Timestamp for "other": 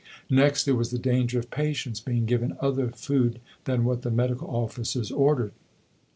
2.59-2.89